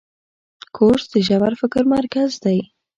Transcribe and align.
کورس 0.75 1.05
د 1.13 1.15
ژور 1.27 1.53
فکر 1.61 1.83
مرکز 1.95 2.29
دی. 2.43 2.59